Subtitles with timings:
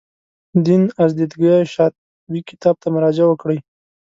[0.65, 3.57] دین از دیدګاه شاطبي کتاب ته مراجعه وکړئ.